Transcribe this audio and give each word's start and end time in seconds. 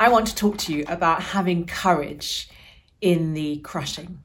I 0.00 0.10
want 0.10 0.28
to 0.28 0.34
talk 0.34 0.58
to 0.58 0.72
you 0.72 0.84
about 0.86 1.22
having 1.22 1.66
courage 1.66 2.48
in 3.00 3.34
the 3.34 3.56
crushing. 3.58 4.22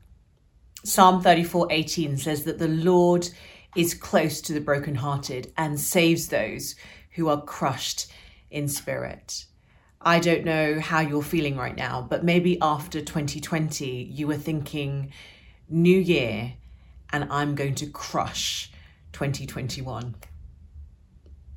Psalm 0.84 1.24
34:18 1.24 2.20
says 2.20 2.44
that 2.44 2.60
the 2.60 2.68
Lord 2.68 3.30
is 3.76 3.96
close 3.96 4.40
to 4.42 4.54
the 4.54 4.62
brokenhearted 4.62 5.52
and 5.58 5.80
saves 5.80 6.28
those 6.28 6.76
who 7.16 7.28
are 7.28 7.42
crushed 7.42 8.12
in 8.52 8.68
spirit. 8.68 9.46
I 10.00 10.20
don't 10.20 10.46
know 10.46 10.80
how 10.80 11.00
you're 11.00 11.24
feeling 11.24 11.58
right 11.58 11.76
now, 11.76 12.06
but 12.08 12.24
maybe 12.24 12.62
after 12.62 13.02
2020 13.02 13.88
you 13.88 14.28
were 14.28 14.38
thinking 14.38 15.12
new 15.68 15.98
year 15.98 16.54
and 17.12 17.28
I'm 17.32 17.56
going 17.56 17.74
to 17.76 17.88
crush 17.88 18.72
2021. 19.14 20.14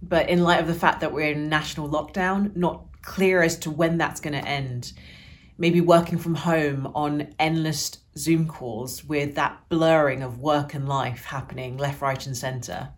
But 0.00 0.30
in 0.30 0.42
light 0.42 0.60
of 0.60 0.68
the 0.68 0.74
fact 0.74 1.00
that 1.00 1.12
we're 1.12 1.32
in 1.32 1.50
national 1.50 1.90
lockdown, 1.90 2.56
not 2.56 2.86
clear 3.06 3.42
as 3.42 3.56
to 3.60 3.70
when 3.70 3.96
that's 3.96 4.20
going 4.20 4.34
to 4.34 4.46
end. 4.46 4.92
Maybe 5.56 5.80
working 5.80 6.18
from 6.18 6.34
home 6.34 6.92
on 6.94 7.34
endless 7.38 7.98
Zoom 8.18 8.46
calls 8.46 9.02
with 9.04 9.36
that 9.36 9.58
blurring 9.70 10.22
of 10.22 10.40
work 10.40 10.74
and 10.74 10.86
life 10.86 11.24
happening 11.24 11.78
left, 11.78 12.02
right, 12.02 12.26
and 12.26 12.36
centre. 12.36 12.90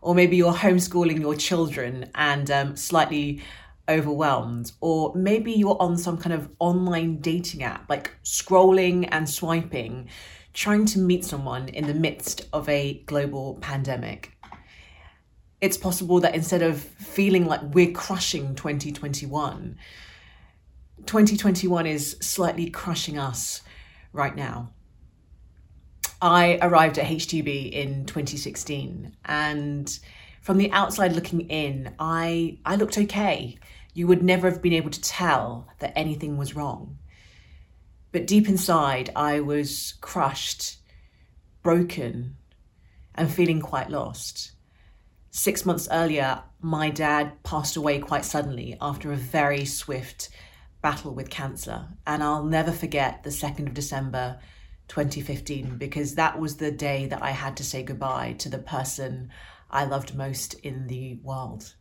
Or 0.00 0.16
maybe 0.16 0.36
you're 0.36 0.52
homeschooling 0.52 1.20
your 1.20 1.36
children 1.36 2.10
and 2.16 2.50
um, 2.50 2.74
slightly 2.74 3.42
overwhelmed. 3.88 4.72
Or 4.80 5.14
maybe 5.14 5.52
you're 5.52 5.80
on 5.80 5.96
some 5.96 6.18
kind 6.18 6.32
of 6.32 6.50
online 6.58 7.20
dating 7.20 7.62
app, 7.62 7.88
like 7.88 8.10
scrolling 8.24 9.08
and 9.12 9.28
swiping, 9.28 10.08
trying 10.54 10.86
to 10.86 10.98
meet 10.98 11.24
someone 11.24 11.68
in 11.68 11.86
the 11.86 11.94
midst 11.94 12.48
of 12.52 12.68
a 12.68 12.94
global 13.06 13.58
pandemic 13.60 14.31
it's 15.62 15.78
possible 15.78 16.18
that 16.20 16.34
instead 16.34 16.60
of 16.60 16.80
feeling 16.80 17.46
like 17.46 17.60
we're 17.62 17.92
crushing 17.92 18.56
2021, 18.56 19.78
2021 21.06 21.86
is 21.86 22.16
slightly 22.20 22.68
crushing 22.68 23.16
us 23.16 23.62
right 24.12 24.34
now. 24.34 24.72
I 26.20 26.58
arrived 26.60 26.98
at 26.98 27.06
HTB 27.06 27.70
in 27.70 28.06
2016 28.06 29.16
and 29.24 29.98
from 30.40 30.58
the 30.58 30.70
outside 30.72 31.12
looking 31.12 31.42
in, 31.42 31.94
I, 32.00 32.58
I 32.66 32.74
looked 32.74 32.98
okay. 32.98 33.56
You 33.94 34.08
would 34.08 34.22
never 34.22 34.50
have 34.50 34.62
been 34.62 34.72
able 34.72 34.90
to 34.90 35.00
tell 35.00 35.68
that 35.78 35.92
anything 35.96 36.36
was 36.36 36.56
wrong. 36.56 36.98
But 38.10 38.26
deep 38.26 38.48
inside, 38.48 39.10
I 39.14 39.38
was 39.38 39.94
crushed, 40.00 40.78
broken, 41.62 42.36
and 43.14 43.32
feeling 43.32 43.60
quite 43.60 43.90
lost. 43.90 44.52
Six 45.34 45.64
months 45.64 45.88
earlier, 45.90 46.42
my 46.60 46.90
dad 46.90 47.42
passed 47.42 47.76
away 47.76 48.00
quite 48.00 48.26
suddenly 48.26 48.76
after 48.82 49.10
a 49.10 49.16
very 49.16 49.64
swift 49.64 50.28
battle 50.82 51.14
with 51.14 51.30
cancer. 51.30 51.88
And 52.06 52.22
I'll 52.22 52.44
never 52.44 52.70
forget 52.70 53.22
the 53.22 53.30
2nd 53.30 53.66
of 53.66 53.72
December 53.72 54.38
2015 54.88 55.78
because 55.78 56.16
that 56.16 56.38
was 56.38 56.56
the 56.56 56.70
day 56.70 57.06
that 57.06 57.22
I 57.22 57.30
had 57.30 57.56
to 57.56 57.64
say 57.64 57.82
goodbye 57.82 58.34
to 58.40 58.50
the 58.50 58.58
person 58.58 59.30
I 59.70 59.86
loved 59.86 60.14
most 60.14 60.52
in 60.52 60.86
the 60.86 61.18
world. 61.22 61.76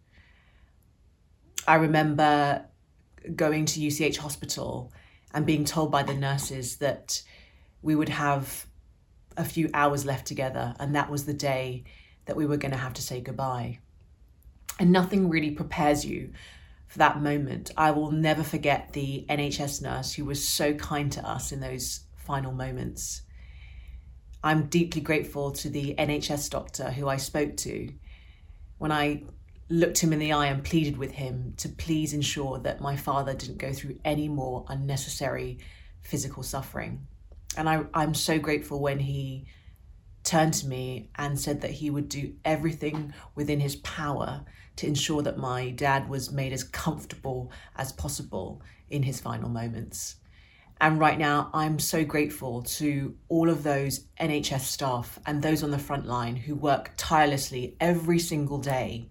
I 1.67 1.75
remember 1.75 2.65
going 3.35 3.65
to 3.65 3.81
UCH 3.81 4.15
hospital 4.15 4.93
and 5.33 5.45
being 5.45 5.65
told 5.65 5.91
by 5.91 6.03
the 6.03 6.13
nurses 6.13 6.77
that 6.77 7.21
we 7.81 7.95
would 7.95 8.09
have 8.09 8.65
a 9.35 9.43
few 9.43 9.69
hours 9.73 10.05
left 10.05 10.25
together, 10.25 10.73
and 10.79 10.95
that 10.95 11.11
was 11.11 11.25
the 11.25 11.33
day 11.33 11.83
that 12.25 12.35
we 12.35 12.45
were 12.45 12.57
going 12.57 12.71
to 12.71 12.77
have 12.77 12.93
to 12.95 13.01
say 13.01 13.21
goodbye. 13.21 13.79
And 14.79 14.91
nothing 14.91 15.29
really 15.29 15.51
prepares 15.51 16.05
you 16.05 16.31
for 16.87 16.99
that 16.99 17.21
moment. 17.21 17.71
I 17.77 17.91
will 17.91 18.11
never 18.11 18.43
forget 18.43 18.93
the 18.93 19.25
NHS 19.29 19.81
nurse 19.81 20.13
who 20.13 20.25
was 20.25 20.47
so 20.47 20.73
kind 20.73 21.11
to 21.13 21.27
us 21.27 21.51
in 21.51 21.59
those 21.59 22.01
final 22.15 22.51
moments. 22.51 23.21
I'm 24.43 24.67
deeply 24.67 25.01
grateful 25.01 25.51
to 25.51 25.69
the 25.69 25.95
NHS 25.97 26.49
doctor 26.49 26.91
who 26.91 27.07
I 27.07 27.17
spoke 27.17 27.57
to 27.57 27.93
when 28.77 28.91
I 28.91 29.23
looked 29.69 29.99
him 29.99 30.11
in 30.11 30.19
the 30.19 30.33
eye 30.33 30.47
and 30.47 30.63
pleaded 30.63 30.97
with 30.97 31.11
him 31.11 31.53
to 31.57 31.69
please 31.69 32.13
ensure 32.13 32.59
that 32.59 32.81
my 32.81 32.97
father 32.97 33.33
didn't 33.33 33.57
go 33.57 33.71
through 33.71 33.99
any 34.03 34.27
more 34.27 34.65
unnecessary 34.67 35.59
physical 36.01 36.43
suffering. 36.43 37.07
And 37.55 37.69
I, 37.69 37.83
I'm 37.93 38.13
so 38.13 38.37
grateful 38.39 38.81
when 38.81 38.99
he 38.99 39.45
turned 40.23 40.53
to 40.55 40.67
me 40.67 41.09
and 41.15 41.39
said 41.39 41.61
that 41.61 41.71
he 41.71 41.89
would 41.89 42.09
do 42.09 42.33
everything 42.45 43.13
within 43.35 43.59
his 43.59 43.75
power 43.77 44.45
to 44.77 44.87
ensure 44.87 45.21
that 45.21 45.37
my 45.37 45.69
dad 45.69 46.09
was 46.09 46.31
made 46.31 46.53
as 46.53 46.63
comfortable 46.63 47.51
as 47.75 47.91
possible 47.91 48.61
in 48.89 49.03
his 49.03 49.19
final 49.19 49.49
moments. 49.49 50.15
And 50.79 50.99
right 50.99 51.19
now, 51.19 51.51
I'm 51.53 51.77
so 51.77 52.03
grateful 52.03 52.63
to 52.63 53.15
all 53.29 53.49
of 53.49 53.61
those 53.61 54.07
NHS 54.19 54.61
staff 54.61 55.19
and 55.27 55.41
those 55.41 55.61
on 55.63 55.69
the 55.69 55.77
front 55.77 56.07
line 56.07 56.35
who 56.35 56.55
work 56.55 56.93
tirelessly 56.97 57.75
every 57.79 58.17
single 58.17 58.57
day 58.57 59.09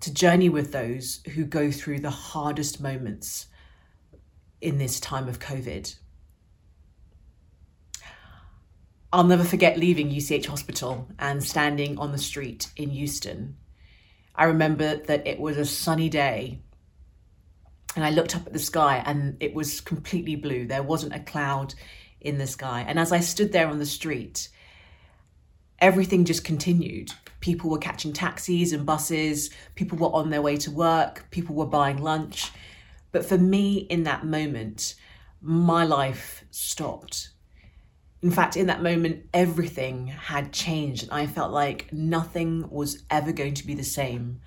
to 0.00 0.12
journey 0.12 0.50
with 0.50 0.72
those 0.72 1.22
who 1.34 1.44
go 1.44 1.70
through 1.70 2.00
the 2.00 2.10
hardest 2.10 2.80
moments 2.80 3.46
in 4.60 4.76
this 4.76 5.00
time 5.00 5.28
of 5.28 5.38
COVID. 5.38 5.96
I'll 9.12 9.24
never 9.24 9.42
forget 9.42 9.76
leaving 9.76 10.08
UCH 10.08 10.46
Hospital 10.46 11.08
and 11.18 11.42
standing 11.42 11.98
on 11.98 12.12
the 12.12 12.18
street 12.18 12.70
in 12.76 12.92
Euston. 12.92 13.56
I 14.36 14.44
remember 14.44 14.96
that 14.96 15.26
it 15.26 15.40
was 15.40 15.56
a 15.56 15.64
sunny 15.64 16.08
day 16.08 16.60
and 17.96 18.04
I 18.04 18.10
looked 18.10 18.36
up 18.36 18.46
at 18.46 18.52
the 18.52 18.60
sky 18.60 19.02
and 19.04 19.36
it 19.40 19.52
was 19.52 19.80
completely 19.80 20.36
blue. 20.36 20.64
There 20.64 20.84
wasn't 20.84 21.16
a 21.16 21.20
cloud 21.20 21.74
in 22.20 22.38
the 22.38 22.46
sky. 22.46 22.84
And 22.86 23.00
as 23.00 23.10
I 23.10 23.18
stood 23.18 23.50
there 23.50 23.66
on 23.66 23.80
the 23.80 23.86
street, 23.86 24.48
everything 25.80 26.24
just 26.24 26.44
continued. 26.44 27.10
People 27.40 27.68
were 27.68 27.78
catching 27.78 28.12
taxis 28.12 28.72
and 28.72 28.86
buses, 28.86 29.50
people 29.74 29.98
were 29.98 30.14
on 30.14 30.30
their 30.30 30.42
way 30.42 30.56
to 30.58 30.70
work, 30.70 31.26
people 31.32 31.56
were 31.56 31.66
buying 31.66 32.00
lunch. 32.00 32.52
But 33.10 33.24
for 33.24 33.38
me, 33.38 33.78
in 33.78 34.04
that 34.04 34.24
moment, 34.24 34.94
my 35.40 35.84
life 35.84 36.44
stopped. 36.52 37.30
In 38.22 38.30
fact, 38.30 38.56
in 38.56 38.66
that 38.66 38.82
moment, 38.82 39.26
everything 39.32 40.08
had 40.08 40.52
changed. 40.52 41.04
And 41.04 41.12
I 41.12 41.26
felt 41.26 41.52
like 41.52 41.92
nothing 41.92 42.68
was 42.70 43.02
ever 43.10 43.32
going 43.32 43.54
to 43.54 43.66
be 43.66 43.74
the 43.74 43.84
same 43.84 44.40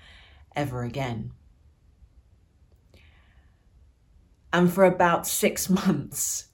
ever 0.54 0.84
again. 0.84 1.32
And 4.52 4.72
for 4.72 4.84
about 4.84 5.26
six 5.26 5.68
months, 5.86 6.48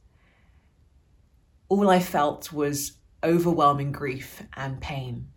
all 1.69 1.91
I 1.91 2.01
felt 2.01 2.53
was 2.53 2.93
overwhelming 3.23 3.93
grief 3.93 4.43
and 4.57 4.81
pain. 4.81 5.29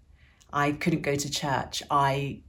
I 0.51 0.71
couldn't 0.71 1.01
go 1.01 1.15
to 1.15 1.29
church. 1.29 1.83
I 1.91 2.41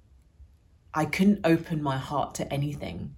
I 0.96 1.06
couldn't 1.06 1.40
open 1.44 1.82
my 1.82 1.98
heart 1.98 2.36
to 2.36 2.52
anything. 2.52 3.16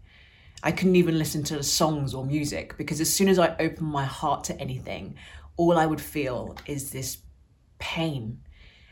I 0.63 0.73
couldn't 0.73 0.97
even 0.97 1.19
listen 1.19 1.45
to 1.45 1.63
songs 1.63 2.15
or 2.15 2.25
music 2.25 2.79
because 2.79 3.01
as 3.03 3.13
soon 3.13 3.29
as 3.29 3.39
I 3.39 3.55
opened 3.59 3.89
my 3.89 4.05
heart 4.05 4.45
to 4.45 4.59
anything, 4.59 5.17
all 5.57 5.79
I 5.79 5.87
would 5.87 6.01
feel 6.01 6.57
is 6.67 6.91
this 6.91 7.19
pain. 7.79 8.41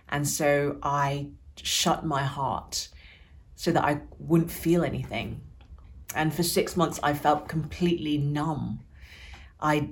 And 0.09 0.29
so 0.29 0.79
I 0.83 1.31
shut 1.63 2.05
my 2.05 2.23
heart 2.23 2.89
so 3.55 3.73
that 3.73 3.85
I 3.85 4.01
wouldn't 4.19 4.51
feel 4.51 4.85
anything. 4.85 5.41
And 6.15 6.33
for 6.33 6.43
six 6.43 6.77
months, 6.77 7.01
I 7.03 7.15
felt 7.15 7.49
completely 7.49 8.19
numb. 8.19 8.81
I 9.61 9.91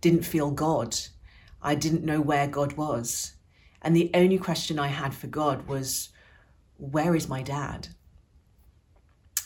didn't 0.00 0.22
feel 0.24 0.50
God. 0.50 0.96
I 1.62 1.74
didn't 1.74 2.04
know 2.04 2.20
where 2.20 2.46
God 2.46 2.72
was. 2.74 3.34
And 3.80 3.94
the 3.94 4.10
only 4.14 4.38
question 4.38 4.78
I 4.78 4.88
had 4.88 5.14
for 5.14 5.26
God 5.26 5.66
was, 5.68 6.10
Where 6.76 7.14
is 7.14 7.28
my 7.28 7.42
dad? 7.42 7.88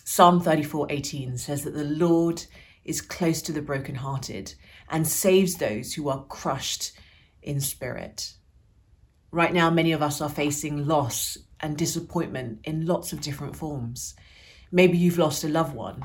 Psalm 0.05 0.41
34:18 0.41 1.39
says 1.39 1.65
that 1.65 1.75
the 1.75 1.85
Lord 1.85 2.45
is 2.87 3.01
close 3.01 3.43
to 3.43 3.53
the 3.53 3.61
brokenhearted 3.61 4.55
and 4.89 5.07
saves 5.07 5.57
those 5.57 5.93
who 5.93 6.09
are 6.09 6.25
crushed 6.25 6.93
in 7.43 7.61
spirit. 7.61 8.33
Right 9.31 9.53
now, 9.53 9.69
many 9.71 9.93
of 9.93 10.03
us 10.03 10.21
are 10.21 10.31
facing 10.31 10.87
loss 10.87 11.37
and 11.61 11.77
disappointment 11.77 12.61
in 12.65 12.87
lots 12.87 13.13
of 13.13 13.21
different 13.21 13.57
forms. 13.57 14.15
Maybe 14.71 14.97
you've 14.97 15.19
lost 15.19 15.45
a 15.45 15.49
loved 15.49 15.75
one 15.75 16.05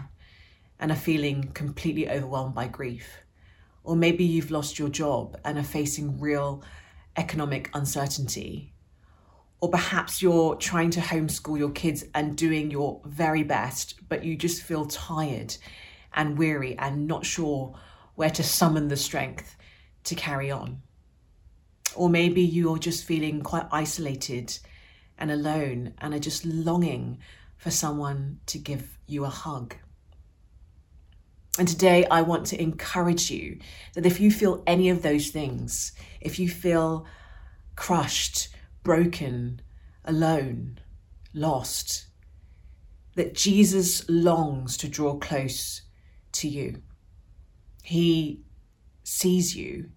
and 0.79 0.91
are 0.91 0.95
feeling 0.95 1.51
completely 1.53 2.09
overwhelmed 2.09 2.55
by 2.55 2.67
grief. 2.67 3.07
Or 3.83 3.95
maybe 3.95 4.23
you've 4.23 4.51
lost 4.51 4.79
your 4.79 4.89
job 4.89 5.37
and 5.45 5.57
are 5.57 5.63
facing 5.63 6.19
real 6.19 6.63
economic 7.15 7.69
uncertainty. 7.73 8.73
Or 9.59 9.69
perhaps 9.69 10.21
you're 10.21 10.55
trying 10.55 10.89
to 10.91 10.99
homeschool 10.99 11.59
your 11.59 11.69
kids 11.69 12.03
and 12.15 12.35
doing 12.35 12.71
your 12.71 13.01
very 13.05 13.43
best, 13.43 13.99
but 14.09 14.23
you 14.23 14.35
just 14.35 14.63
feel 14.63 14.85
tired 14.85 15.55
and 16.13 16.37
weary 16.37 16.77
and 16.77 17.07
not 17.07 17.25
sure 17.25 17.77
where 18.15 18.29
to 18.29 18.43
summon 18.43 18.87
the 18.87 18.97
strength 18.97 19.55
to 20.03 20.15
carry 20.15 20.51
on. 20.51 20.81
Or 21.95 22.09
maybe 22.09 22.41
you're 22.41 22.77
just 22.77 23.05
feeling 23.05 23.41
quite 23.41 23.67
isolated 23.71 24.57
and 25.17 25.31
alone 25.31 25.93
and 25.99 26.13
are 26.13 26.19
just 26.19 26.45
longing 26.45 27.19
for 27.57 27.71
someone 27.71 28.39
to 28.47 28.57
give 28.57 28.97
you 29.07 29.25
a 29.25 29.29
hug. 29.29 29.75
And 31.59 31.67
today 31.67 32.05
I 32.09 32.21
want 32.21 32.47
to 32.47 32.61
encourage 32.61 33.29
you 33.29 33.59
that 33.93 34.05
if 34.05 34.19
you 34.19 34.31
feel 34.31 34.63
any 34.65 34.89
of 34.89 35.01
those 35.01 35.29
things, 35.29 35.91
if 36.21 36.39
you 36.39 36.49
feel 36.49 37.05
crushed, 37.75 38.49
broken, 38.83 39.61
alone, 40.05 40.79
lost, 41.33 42.07
that 43.15 43.35
Jesus 43.35 44.07
longs 44.09 44.77
to 44.77 44.87
draw 44.87 45.15
close 45.17 45.81
to 46.41 46.47
you. 46.47 46.81
He 47.83 48.41
sees 49.03 49.55
you, 49.55 49.89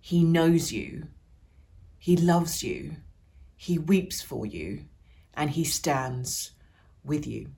He 0.00 0.24
knows 0.24 0.72
you, 0.72 1.08
He 1.98 2.16
loves 2.16 2.62
you, 2.62 2.96
He 3.56 3.78
weeps 3.78 4.20
for 4.20 4.44
you, 4.44 4.84
and 5.34 5.50
He 5.50 5.64
stands 5.64 6.52
with 7.04 7.26
you. 7.26 7.48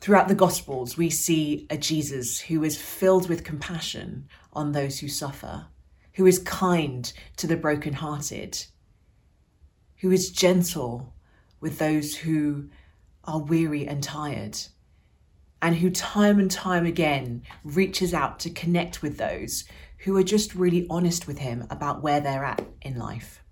Throughout 0.00 0.28
the 0.28 0.34
Gospels, 0.34 0.98
we 0.98 1.08
see 1.08 1.66
a 1.70 1.78
Jesus 1.78 2.38
who 2.38 2.62
is 2.62 2.76
filled 2.76 3.30
with 3.30 3.42
compassion 3.42 4.28
on 4.52 4.72
those 4.72 4.98
who 4.98 5.08
suffer, 5.08 5.66
who 6.14 6.26
is 6.26 6.38
kind 6.40 7.10
to 7.38 7.46
the 7.46 7.56
brokenhearted, 7.56 8.66
who 10.00 10.10
is 10.10 10.30
gentle 10.30 11.14
with 11.60 11.78
those 11.78 12.14
who 12.14 12.68
are 13.26 13.40
weary 13.40 13.86
and 13.86 14.02
tired, 14.02 14.58
and 15.62 15.76
who 15.76 15.90
time 15.90 16.38
and 16.38 16.50
time 16.50 16.86
again 16.86 17.42
reaches 17.62 18.12
out 18.12 18.40
to 18.40 18.50
connect 18.50 19.02
with 19.02 19.18
those 19.18 19.64
who 20.04 20.16
are 20.16 20.22
just 20.22 20.54
really 20.54 20.86
honest 20.90 21.26
with 21.26 21.38
him 21.38 21.66
about 21.70 22.02
where 22.02 22.20
they're 22.20 22.44
at 22.44 22.64
in 22.82 22.98
life. 22.98 23.42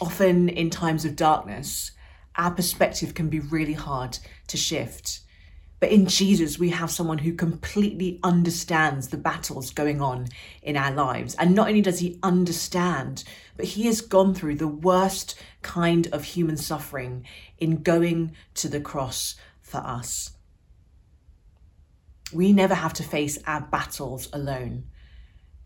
Often 0.00 0.48
in 0.48 0.68
times 0.70 1.04
of 1.04 1.14
darkness, 1.14 1.92
our 2.36 2.50
perspective 2.50 3.14
can 3.14 3.28
be 3.28 3.38
really 3.38 3.74
hard 3.74 4.18
to 4.48 4.56
shift. 4.56 5.20
But 5.82 5.90
in 5.90 6.06
Jesus, 6.06 6.60
we 6.60 6.70
have 6.70 6.92
someone 6.92 7.18
who 7.18 7.34
completely 7.34 8.20
understands 8.22 9.08
the 9.08 9.16
battles 9.16 9.72
going 9.72 10.00
on 10.00 10.28
in 10.62 10.76
our 10.76 10.92
lives. 10.92 11.34
And 11.34 11.56
not 11.56 11.66
only 11.66 11.80
does 11.80 11.98
he 11.98 12.20
understand, 12.22 13.24
but 13.56 13.66
he 13.66 13.86
has 13.86 14.00
gone 14.00 14.32
through 14.32 14.54
the 14.54 14.68
worst 14.68 15.34
kind 15.62 16.06
of 16.12 16.22
human 16.22 16.56
suffering 16.56 17.26
in 17.58 17.82
going 17.82 18.36
to 18.54 18.68
the 18.68 18.80
cross 18.80 19.34
for 19.60 19.78
us. 19.78 20.30
We 22.32 22.52
never 22.52 22.74
have 22.74 22.92
to 22.92 23.02
face 23.02 23.36
our 23.48 23.62
battles 23.62 24.28
alone 24.32 24.84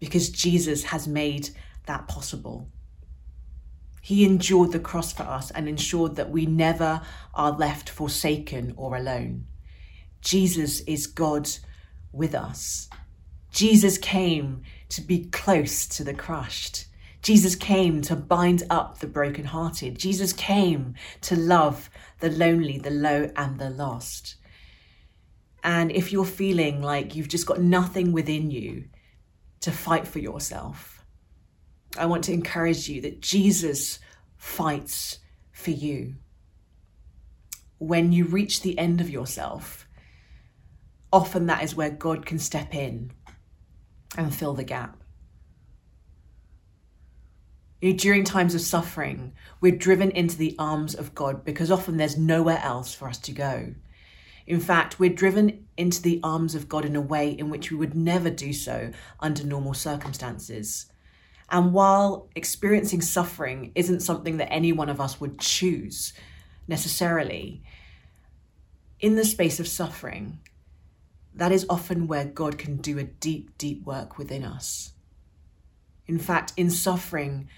because 0.00 0.30
Jesus 0.30 0.84
has 0.84 1.06
made 1.06 1.50
that 1.84 2.08
possible. 2.08 2.70
He 4.00 4.24
endured 4.24 4.72
the 4.72 4.80
cross 4.80 5.12
for 5.12 5.24
us 5.24 5.50
and 5.50 5.68
ensured 5.68 6.16
that 6.16 6.30
we 6.30 6.46
never 6.46 7.02
are 7.34 7.52
left 7.52 7.90
forsaken 7.90 8.72
or 8.78 8.96
alone. 8.96 9.44
Jesus 10.26 10.80
is 10.80 11.06
God 11.06 11.48
with 12.10 12.34
us. 12.34 12.90
Jesus 13.52 13.96
came 13.96 14.62
to 14.88 15.00
be 15.00 15.26
close 15.26 15.86
to 15.86 16.02
the 16.02 16.14
crushed. 16.14 16.86
Jesus 17.22 17.54
came 17.54 18.02
to 18.02 18.16
bind 18.16 18.64
up 18.68 18.98
the 18.98 19.06
brokenhearted. 19.06 19.96
Jesus 19.96 20.32
came 20.32 20.94
to 21.20 21.36
love 21.36 21.88
the 22.18 22.28
lonely, 22.28 22.76
the 22.76 22.90
low, 22.90 23.30
and 23.36 23.60
the 23.60 23.70
lost. 23.70 24.34
And 25.62 25.92
if 25.92 26.10
you're 26.10 26.24
feeling 26.24 26.82
like 26.82 27.14
you've 27.14 27.28
just 27.28 27.46
got 27.46 27.60
nothing 27.60 28.10
within 28.10 28.50
you 28.50 28.86
to 29.60 29.70
fight 29.70 30.08
for 30.08 30.18
yourself, 30.18 31.04
I 31.96 32.06
want 32.06 32.24
to 32.24 32.32
encourage 32.32 32.88
you 32.88 33.00
that 33.02 33.20
Jesus 33.20 34.00
fights 34.36 35.20
for 35.52 35.70
you. 35.70 36.16
When 37.78 38.10
you 38.10 38.24
reach 38.24 38.62
the 38.62 38.76
end 38.76 39.00
of 39.00 39.08
yourself, 39.08 39.85
often 41.12 41.46
that 41.46 41.62
is 41.62 41.74
where 41.74 41.90
God 41.90 42.26
can 42.26 42.38
step 42.38 42.74
in 42.74 43.12
and 44.16 44.34
fill 44.34 44.54
the 44.54 44.64
gap. 44.64 45.02
You 47.80 47.92
know, 47.92 47.98
during 47.98 48.24
times 48.24 48.54
of 48.54 48.60
suffering, 48.62 49.32
we're 49.60 49.76
driven 49.76 50.10
into 50.10 50.36
the 50.36 50.56
arms 50.58 50.94
of 50.94 51.14
God 51.14 51.44
because 51.44 51.70
often 51.70 51.96
there's 51.96 52.16
nowhere 52.16 52.60
else 52.62 52.94
for 52.94 53.08
us 53.08 53.18
to 53.18 53.32
go. 53.32 53.74
In 54.46 54.60
fact, 54.60 54.98
we're 54.98 55.10
driven 55.10 55.66
into 55.76 56.00
the 56.00 56.20
arms 56.22 56.54
of 56.54 56.68
God 56.68 56.84
in 56.84 56.96
a 56.96 57.00
way 57.00 57.30
in 57.30 57.50
which 57.50 57.70
we 57.70 57.76
would 57.76 57.94
never 57.94 58.30
do 58.30 58.52
so 58.52 58.92
under 59.20 59.44
normal 59.44 59.74
circumstances. 59.74 60.86
And 61.50 61.72
while 61.72 62.28
experiencing 62.34 63.02
suffering 63.02 63.72
isn't 63.74 64.00
something 64.00 64.38
that 64.38 64.52
any 64.52 64.72
one 64.72 64.88
of 64.88 65.00
us 65.00 65.20
would 65.20 65.38
choose 65.38 66.12
necessarily, 66.68 67.62
in 68.98 69.14
the 69.16 69.24
space 69.24 69.60
of 69.60 69.68
suffering, 69.68 70.40
that 71.36 71.52
is 71.52 71.66
often 71.68 72.06
where 72.06 72.24
God 72.24 72.58
can 72.58 72.78
do 72.78 72.98
a 72.98 73.04
deep, 73.04 73.56
deep 73.58 73.84
work 73.84 74.16
within 74.16 74.42
us. 74.42 74.92
In 76.06 76.18
fact, 76.18 76.52
in 76.56 76.70
suffering, 76.70 77.48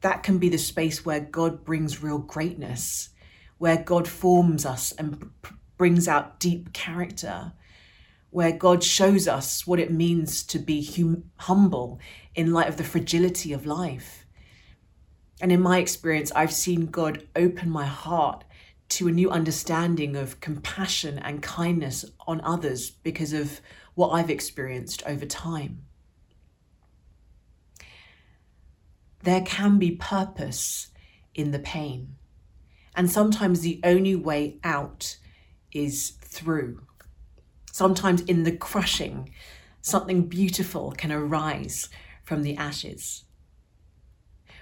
that 0.00 0.22
can 0.22 0.38
be 0.38 0.48
the 0.48 0.58
space 0.58 1.04
where 1.04 1.20
God 1.20 1.64
brings 1.64 2.02
real 2.02 2.18
greatness, 2.18 3.10
where 3.58 3.76
God 3.76 4.08
forms 4.08 4.66
us 4.66 4.92
and 4.92 5.30
brings 5.76 6.08
out 6.08 6.40
deep 6.40 6.72
character, 6.72 7.52
where 8.30 8.52
God 8.52 8.82
shows 8.82 9.28
us 9.28 9.66
what 9.66 9.78
it 9.78 9.92
means 9.92 10.42
to 10.44 10.58
be 10.58 10.84
hum- 10.84 11.30
humble 11.36 12.00
in 12.34 12.52
light 12.52 12.68
of 12.68 12.76
the 12.76 12.84
fragility 12.84 13.52
of 13.52 13.66
life. 13.66 14.26
And 15.40 15.52
in 15.52 15.60
my 15.60 15.78
experience, 15.78 16.32
I've 16.34 16.52
seen 16.52 16.86
God 16.86 17.26
open 17.36 17.70
my 17.70 17.84
heart 17.84 18.44
to 18.88 19.08
a 19.08 19.12
new 19.12 19.30
understanding 19.30 20.16
of 20.16 20.40
compassion 20.40 21.18
and 21.18 21.42
kindness 21.42 22.04
on 22.26 22.40
others 22.42 22.90
because 22.90 23.32
of 23.32 23.60
what 23.94 24.10
I've 24.10 24.30
experienced 24.30 25.02
over 25.06 25.26
time. 25.26 25.82
There 29.22 29.42
can 29.42 29.78
be 29.78 29.90
purpose 29.92 30.88
in 31.34 31.50
the 31.50 31.58
pain, 31.58 32.16
and 32.94 33.10
sometimes 33.10 33.60
the 33.60 33.80
only 33.82 34.14
way 34.14 34.58
out 34.62 35.16
is 35.72 36.10
through. 36.20 36.82
Sometimes 37.72 38.22
in 38.22 38.44
the 38.44 38.56
crushing, 38.56 39.30
something 39.82 40.28
beautiful 40.28 40.92
can 40.92 41.10
arise 41.10 41.88
from 42.22 42.42
the 42.42 42.56
ashes. 42.56 43.24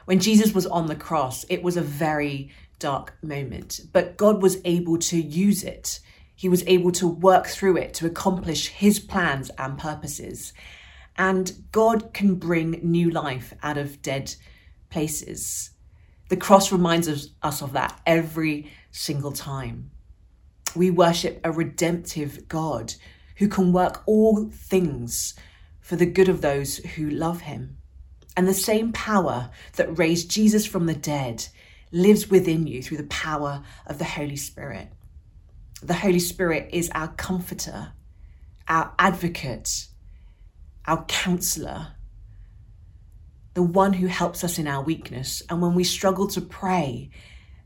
When 0.05 0.19
Jesus 0.19 0.53
was 0.53 0.67
on 0.67 0.87
the 0.87 0.97
cross, 0.97 1.45
it 1.49 1.63
was 1.63 1.77
a 1.77 1.83
very 1.83 2.51
dark 2.79 3.15
moment, 3.23 3.81
but 3.93 4.17
God 4.17 4.43
was 4.43 4.59
able 4.65 4.99
to 4.99 5.21
use 5.21 5.63
it. 5.63 6.01
He 6.35 6.49
was 6.49 6.65
able 6.67 6.93
to 6.93 7.07
work 7.07 7.47
through 7.47 7.77
it 7.77 7.95
to 7.95 8.07
accomplish 8.07 8.69
his 8.69 8.99
plans 8.99 9.51
and 9.59 9.79
purposes. 9.79 10.53
And 11.17 11.53
God 11.71 12.13
can 12.13 12.35
bring 12.35 12.81
new 12.83 13.11
life 13.11 13.55
out 13.63 13.79
of 13.79 14.03
dead 14.03 14.35
places. 14.91 15.71
The 16.29 16.37
cross 16.37 16.73
reminds 16.73 17.09
us 17.43 17.63
of 17.63 17.73
that 17.75 18.01
every 18.07 18.73
single 18.91 19.33
time. 19.33 19.91
We 20.75 20.91
worship 20.91 21.41
a 21.45 21.53
redemptive 21.53 22.49
God 22.49 22.95
who 23.37 23.49
can 23.49 23.73
work 23.73 24.03
all 24.07 24.49
things 24.51 25.35
for 25.81 25.97
the 25.97 26.07
good 26.07 26.29
of 26.29 26.41
those 26.41 26.79
who 26.79 27.09
love 27.09 27.43
him. 27.43 27.79
And 28.37 28.49
the 28.49 28.55
same 28.55 28.93
power 28.93 29.51
that 29.75 29.99
raised 29.99 30.31
Jesus 30.31 30.67
from 30.67 30.87
the 30.87 30.95
dead 30.95 31.47
lives 31.95 32.29
within 32.29 32.67
you 32.67 32.83
through 32.83 32.97
the 32.97 33.05
power 33.05 33.63
of 33.87 33.99
the 33.99 34.05
Holy 34.05 34.37
Spirit. 34.37 34.89
The 35.81 35.95
Holy 35.95 36.19
Spirit 36.19 36.71
is 36.73 36.91
our 36.93 37.09
comforter, 37.09 37.93
our 38.67 38.93
advocate, 38.99 39.87
our 40.87 41.05
counselor, 41.05 41.93
the 43.55 43.63
one 43.63 43.93
who 43.93 44.09
helps 44.09 44.43
us 44.43 44.59
in 44.59 44.67
our 44.67 44.83
weakness. 44.83 45.41
And 45.49 45.63
when 45.63 45.75
we 45.75 45.85
struggle 45.85 46.27
to 46.29 46.41
pray, 46.41 47.11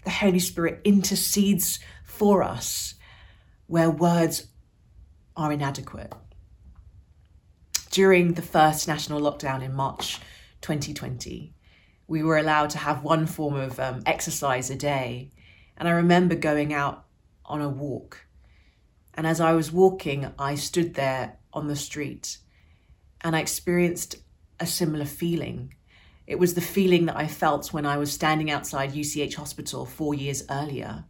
the 0.04 0.10
Holy 0.10 0.40
Spirit 0.40 0.82
intercedes 0.84 1.78
for 2.04 2.42
us 2.42 2.94
where 3.66 3.90
words 3.90 4.48
are 5.36 5.52
inadequate. 5.52 6.12
During 7.90 8.34
the 8.34 8.42
first 8.42 8.86
national 8.86 9.22
lockdown 9.22 9.62
in 9.62 9.74
March 9.74 10.20
2020, 10.60 11.54
we 12.08 12.22
were 12.22 12.38
allowed 12.38 12.70
to 12.70 12.78
have 12.78 13.04
one 13.04 13.26
form 13.26 13.54
of 13.54 13.78
um, 13.78 14.02
exercise 14.06 14.70
a 14.70 14.76
day. 14.76 15.30
And 15.76 15.86
I 15.86 15.92
remember 15.92 16.34
going 16.34 16.72
out 16.72 17.04
on 17.44 17.60
a 17.60 17.68
walk. 17.68 18.26
And 19.14 19.26
as 19.26 19.40
I 19.40 19.52
was 19.52 19.70
walking, 19.70 20.32
I 20.38 20.54
stood 20.54 20.94
there 20.94 21.36
on 21.52 21.68
the 21.68 21.76
street 21.76 22.38
and 23.20 23.36
I 23.36 23.40
experienced 23.40 24.16
a 24.58 24.66
similar 24.66 25.04
feeling. 25.04 25.74
It 26.26 26.38
was 26.38 26.54
the 26.54 26.60
feeling 26.60 27.06
that 27.06 27.16
I 27.16 27.26
felt 27.26 27.72
when 27.72 27.86
I 27.86 27.98
was 27.98 28.12
standing 28.12 28.50
outside 28.50 28.94
UCH 28.94 29.34
Hospital 29.34 29.84
four 29.84 30.14
years 30.14 30.44
earlier. 30.50 31.04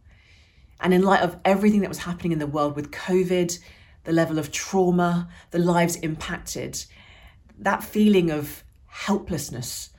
And 0.81 0.93
in 0.93 1.03
light 1.03 1.21
of 1.21 1.37
everything 1.45 1.81
that 1.81 1.89
was 1.89 1.99
happening 1.99 2.31
in 2.31 2.39
the 2.39 2.47
world 2.47 2.75
with 2.75 2.91
COVID, 2.91 3.57
the 4.03 4.11
level 4.13 4.39
of 4.39 4.51
trauma, 4.51 5.29
the 5.51 5.59
lives 5.59 5.97
impacted, 5.97 6.83
that 7.57 7.83
feeling 7.83 8.31
of 8.31 8.63
helplessness 8.87 9.91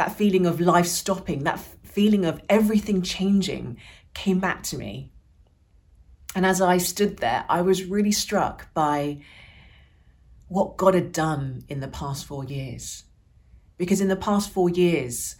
that 0.00 0.16
feeling 0.16 0.46
of 0.46 0.62
life 0.62 0.86
stopping, 0.86 1.44
that 1.44 1.60
feeling 1.82 2.24
of 2.24 2.40
everything 2.48 3.02
changing 3.02 3.76
came 4.14 4.40
back 4.40 4.62
to 4.62 4.78
me. 4.78 5.12
And 6.34 6.46
as 6.46 6.62
I 6.62 6.78
stood 6.78 7.18
there, 7.18 7.44
I 7.50 7.60
was 7.60 7.84
really 7.84 8.10
struck 8.10 8.72
by 8.72 9.20
what 10.48 10.78
God 10.78 10.94
had 10.94 11.12
done 11.12 11.64
in 11.68 11.80
the 11.80 11.88
past 11.88 12.24
four 12.24 12.44
years. 12.44 13.04
Because 13.76 14.00
in 14.00 14.08
the 14.08 14.16
past 14.16 14.48
four 14.48 14.70
years, 14.70 15.36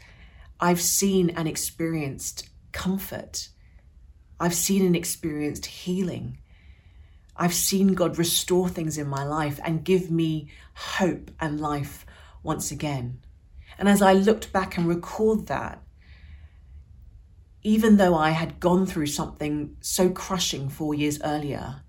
I've 0.61 0.83
seen 0.83 1.31
and 1.31 1.49
experienced 1.49 2.51
comfort. 2.73 3.49
I've 4.39 4.53
seen 4.53 4.85
and 4.85 4.95
experienced 4.95 5.65
healing. 5.65 6.37
I've 7.35 7.55
seen 7.55 7.95
God 7.95 8.19
restore 8.19 8.69
things 8.69 8.99
in 8.99 9.09
my 9.09 9.25
life 9.25 9.59
and 9.65 9.85
give 9.85 10.11
me 10.11 10.51
hope 10.75 11.31
and 11.41 11.59
life 11.59 12.05
once 12.43 12.71
again. 12.71 13.21
And 13.79 13.89
as 13.89 14.03
I 14.03 14.13
looked 14.13 14.53
back 14.53 14.77
and 14.77 14.87
recalled 14.87 15.47
that, 15.49 15.83
even 17.63 17.97
though 17.97 18.15
I 18.15 18.31
had 18.31 18.61
gone 18.61 18.87
through 18.87 19.07
something 19.07 19.77
so 19.81 20.11
crushing 20.11 20.69
four 20.69 20.95
years 20.95 21.21
earlier, 21.23 21.83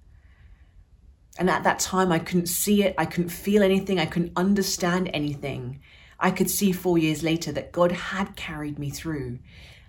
and 1.38 1.50
at 1.50 1.64
that 1.64 1.80
time 1.80 2.12
I 2.12 2.20
couldn't 2.20 2.48
see 2.48 2.84
it, 2.84 2.94
I 2.98 3.06
couldn't 3.06 3.30
feel 3.30 3.64
anything, 3.64 4.00
I 4.00 4.06
couldn't 4.06 4.34
understand 4.36 5.10
anything, 5.14 5.80
I 6.20 6.30
could 6.32 6.50
see 6.50 6.72
four 6.72 6.98
years 6.98 7.24
later 7.24 7.52
that 7.54 7.72
God 7.72 7.92
had 7.92 8.36
carried 8.36 8.78
me 8.78 8.90
through. 8.90 9.40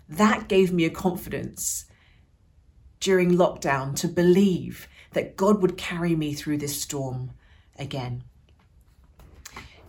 That 0.08 0.48
gave 0.48 0.72
me 0.72 0.84
a 0.84 0.90
confidence 0.90 1.86
during 3.00 3.32
lockdown 3.32 3.96
to 3.96 4.08
believe 4.08 4.88
that 5.12 5.36
God 5.36 5.60
would 5.60 5.76
carry 5.76 6.14
me 6.14 6.32
through 6.32 6.58
this 6.58 6.80
storm 6.80 7.32
again. 7.78 8.24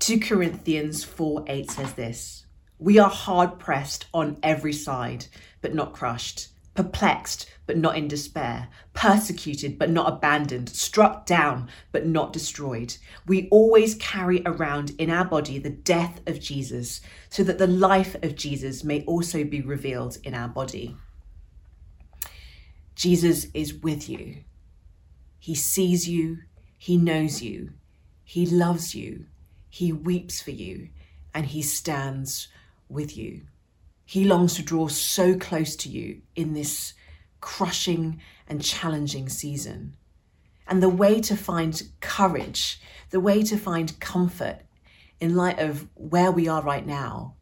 2 0.06 0.20
Corinthians 0.20 1.06
4 1.06 1.46
8 1.48 1.72
says 1.72 1.94
this 1.94 2.46
We 2.78 3.00
are 3.00 3.10
hard 3.10 3.58
pressed 3.58 4.06
on 4.14 4.36
every 4.44 4.74
side, 4.74 5.28
but 5.62 5.74
not 5.74 5.94
crushed, 5.94 6.50
perplexed, 6.74 7.50
but 7.66 7.78
not 7.78 7.96
in 7.96 8.10
despair, 8.10 8.68
persecuted, 8.94 9.80
but 9.80 9.90
not 9.90 10.12
abandoned, 10.12 10.68
struck 10.68 11.26
down, 11.26 11.70
but 11.94 12.06
not 12.06 12.34
destroyed. 12.34 12.98
We 13.26 13.48
always 13.48 13.96
carry 13.96 14.42
around 14.46 14.92
in 14.98 15.10
our 15.10 15.24
body 15.24 15.58
the 15.58 15.70
death 15.70 16.20
of 16.28 16.42
Jesus, 16.42 17.00
so 17.30 17.42
that 17.46 17.58
the 17.58 17.66
life 17.66 18.22
of 18.22 18.36
Jesus 18.36 18.84
may 18.84 19.06
also 19.06 19.46
be 19.46 19.62
revealed 19.62 20.18
in 20.26 20.34
our 20.34 20.50
body. 20.50 20.98
Jesus 22.94 23.48
is 23.54 23.74
with 23.76 24.10
you. 24.10 24.44
He 25.40 25.56
sees 25.56 26.10
you, 26.10 26.40
He 26.78 26.98
knows 26.98 27.42
you, 27.42 27.72
He 28.26 28.46
loves 28.46 28.94
you, 28.94 29.28
he 29.74 29.92
weeps 29.92 30.40
for 30.40 30.52
you 30.52 30.88
and 31.34 31.48
he 31.48 31.64
stands 31.64 32.48
with 32.90 33.18
you. 33.18 33.42
He 34.06 34.24
longs 34.24 34.54
to 34.54 34.62
draw 34.62 34.88
so 34.88 35.36
close 35.36 35.76
to 35.78 35.90
you 35.90 36.22
in 36.36 36.54
this 36.54 36.94
crushing 37.42 38.22
and 38.48 38.64
challenging 38.64 39.30
season. 39.30 39.96
And 40.68 40.84
the 40.84 40.90
way 40.90 41.20
to 41.22 41.36
find 41.36 41.82
courage, 42.02 42.80
the 43.10 43.20
way 43.20 43.42
to 43.42 43.58
find 43.58 44.00
comfort 44.00 44.60
in 45.20 45.36
light 45.36 45.58
of 45.58 45.88
where 45.96 46.32
we 46.32 46.48
are 46.48 46.62
right 46.62 46.86
now, 46.86 47.34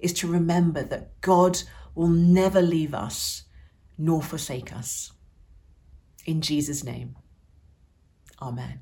is 0.00 0.12
to 0.14 0.26
remember 0.26 0.82
that 0.82 1.20
God 1.20 1.62
will 1.94 2.08
never 2.08 2.60
leave 2.60 2.94
us 2.94 3.44
nor 3.96 4.22
forsake 4.22 4.72
us. 4.72 5.12
In 6.24 6.40
Jesus' 6.40 6.82
name, 6.82 7.14
Amen. 8.42 8.80